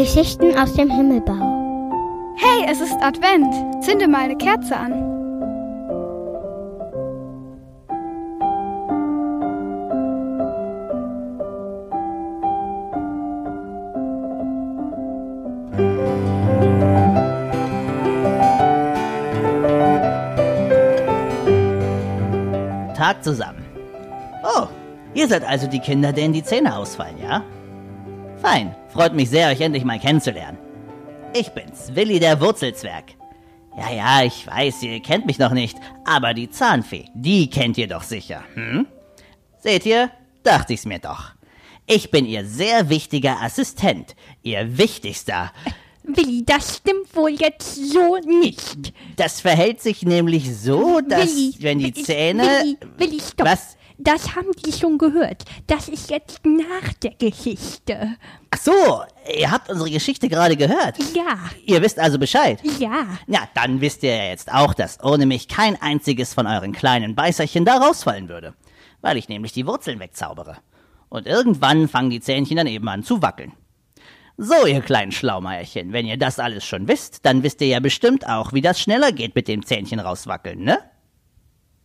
[0.00, 1.34] Geschichten aus dem Himmelbau.
[2.34, 3.84] Hey, es ist Advent.
[3.84, 4.92] Zünde mal eine Kerze an.
[22.96, 23.62] Tag zusammen.
[24.44, 24.66] Oh,
[25.12, 27.44] ihr seid also die Kinder, denen die Zähne ausfallen, ja?
[28.40, 30.56] Fein, freut mich sehr, euch endlich mal kennenzulernen.
[31.34, 33.04] Ich bin's, Willi der Wurzelzwerg.
[33.76, 35.76] Ja, ja, ich weiß, ihr kennt mich noch nicht,
[36.06, 38.86] aber die Zahnfee, die kennt ihr doch sicher, hm?
[39.58, 40.10] Seht ihr?
[40.42, 41.32] Dachte ich's mir doch.
[41.86, 45.52] Ich bin ihr sehr wichtiger Assistent, ihr wichtigster.
[46.02, 48.94] Willi, das stimmt wohl jetzt so nicht.
[49.16, 52.42] Das verhält sich nämlich so, dass Willi, wenn die Willi, Zähne.
[52.42, 53.46] Willi, Willi, stopp.
[53.46, 53.76] Was?
[54.02, 55.44] Das haben die schon gehört.
[55.66, 58.16] Das ist jetzt nach der Geschichte.
[58.50, 59.02] Ach so,
[59.38, 60.96] ihr habt unsere Geschichte gerade gehört.
[61.14, 62.60] Ja, Ihr wisst also Bescheid.
[62.78, 63.06] ja.
[63.26, 67.14] Ja, dann wisst ihr ja jetzt auch, dass ohne mich kein einziges von euren kleinen
[67.14, 68.54] Beißerchen da rausfallen würde.
[69.02, 70.56] Weil ich nämlich die Wurzeln wegzaubere.
[71.10, 73.52] Und irgendwann fangen die Zähnchen dann eben an zu wackeln.
[74.38, 78.26] So, ihr kleinen Schlaumeierchen, wenn ihr das alles schon wisst, dann wisst ihr ja bestimmt
[78.26, 80.78] auch, wie das schneller geht mit dem Zähnchen rauswackeln, ne?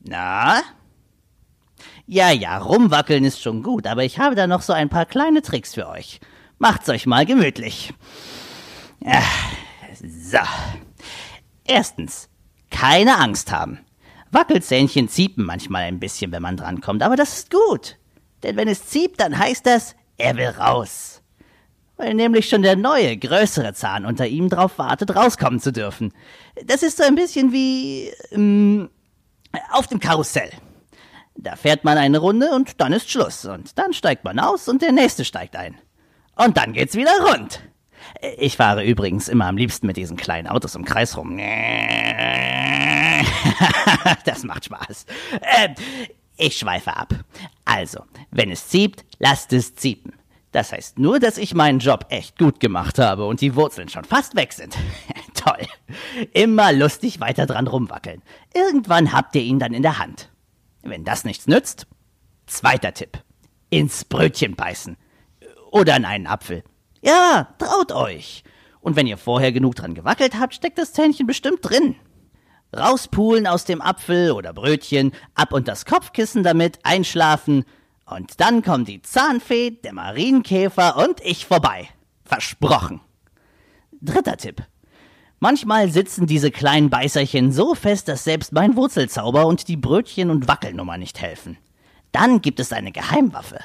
[0.00, 0.60] Na?
[2.06, 5.42] Ja, ja, rumwackeln ist schon gut, aber ich habe da noch so ein paar kleine
[5.42, 6.20] Tricks für euch.
[6.58, 7.92] Macht's euch mal gemütlich.
[9.00, 9.22] Ja,
[10.00, 10.38] so.
[11.64, 12.28] Erstens,
[12.70, 13.80] keine Angst haben.
[14.30, 17.98] Wackelzähnchen ziepen manchmal ein bisschen, wenn man drankommt, aber das ist gut.
[18.42, 21.22] Denn wenn es zieht, dann heißt das, er will raus.
[21.96, 26.12] Weil nämlich schon der neue, größere Zahn unter ihm drauf wartet, rauskommen zu dürfen.
[26.64, 28.88] Das ist so ein bisschen wie ähm,
[29.70, 30.50] auf dem Karussell.
[31.42, 33.44] Da fährt man eine Runde und dann ist Schluss.
[33.44, 35.76] Und dann steigt man aus und der nächste steigt ein.
[36.36, 37.60] Und dann geht's wieder rund.
[38.38, 41.38] Ich fahre übrigens immer am liebsten mit diesen kleinen Autos im Kreis rum.
[44.24, 45.06] Das macht Spaß.
[45.40, 45.68] Äh,
[46.36, 47.14] ich schweife ab.
[47.64, 50.12] Also, wenn es zieht, lasst es ziepen.
[50.52, 54.04] Das heißt nur, dass ich meinen Job echt gut gemacht habe und die Wurzeln schon
[54.04, 54.76] fast weg sind.
[55.34, 55.66] Toll.
[56.32, 58.22] Immer lustig weiter dran rumwackeln.
[58.54, 60.31] Irgendwann habt ihr ihn dann in der Hand.
[60.82, 61.86] Wenn das nichts nützt,
[62.46, 63.22] zweiter Tipp.
[63.70, 64.96] Ins Brötchen beißen.
[65.70, 66.64] Oder in einen Apfel.
[67.00, 68.44] Ja, traut euch.
[68.80, 71.96] Und wenn ihr vorher genug dran gewackelt habt, steckt das Zähnchen bestimmt drin.
[72.76, 77.64] Rauspulen aus dem Apfel oder Brötchen, ab und das Kopfkissen damit, einschlafen.
[78.06, 81.88] Und dann kommen die Zahnfee, der Marienkäfer und ich vorbei.
[82.24, 83.00] Versprochen.
[84.00, 84.62] Dritter Tipp.
[85.42, 90.46] Manchmal sitzen diese kleinen Beißerchen so fest, dass selbst mein Wurzelzauber und die Brötchen- und
[90.46, 91.58] Wackelnummer nicht helfen.
[92.12, 93.58] Dann gibt es eine Geheimwaffe.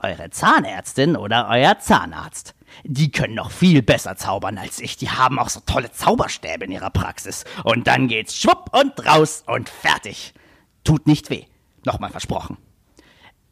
[0.00, 2.56] Eure Zahnärztin oder euer Zahnarzt.
[2.82, 4.96] Die können noch viel besser zaubern als ich.
[4.96, 7.44] Die haben auch so tolle Zauberstäbe in ihrer Praxis.
[7.62, 10.34] Und dann geht's schwupp und raus und fertig.
[10.82, 11.44] Tut nicht weh.
[11.84, 12.56] Nochmal versprochen.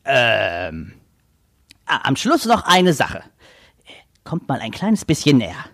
[0.05, 0.95] Ähm.
[1.87, 3.23] Ah, am Schluss noch eine Sache.
[4.25, 5.65] Kommt mal ein kleines bisschen näher.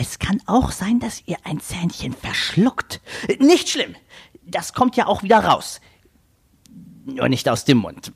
[0.00, 3.00] Es kann auch sein, dass ihr ein Zähnchen verschluckt.
[3.40, 3.96] Nicht schlimm.
[4.44, 5.80] Das kommt ja auch wieder raus.
[7.04, 8.12] Nur nicht aus dem Mund.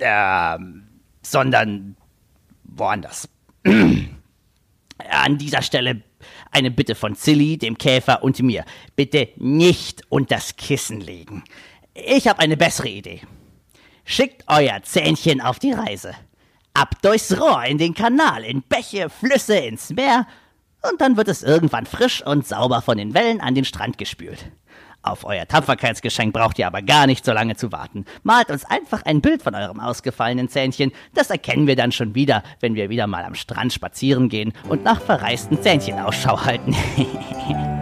[0.00, 0.88] Ähm,
[1.20, 1.96] sondern
[2.64, 3.28] woanders.
[3.64, 6.02] An dieser Stelle
[6.50, 8.64] eine Bitte von Zilli, dem Käfer und mir.
[8.96, 11.44] Bitte nicht unters Kissen legen.
[11.92, 13.20] Ich habe eine bessere Idee.
[14.06, 16.14] Schickt euer Zähnchen auf die Reise.
[16.72, 20.26] Ab durchs Rohr in den Kanal, in Bäche, Flüsse, ins Meer.
[20.82, 24.50] Und dann wird es irgendwann frisch und sauber von den Wellen an den Strand gespült.
[25.02, 28.04] Auf euer Tapferkeitsgeschenk braucht ihr aber gar nicht so lange zu warten.
[28.24, 30.92] Malt uns einfach ein Bild von eurem ausgefallenen Zähnchen.
[31.14, 34.84] Das erkennen wir dann schon wieder, wenn wir wieder mal am Strand spazieren gehen und
[34.84, 36.76] nach verreisten Zähnchen Ausschau halten.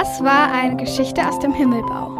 [0.00, 2.19] Das war eine Geschichte aus dem Himmelbau.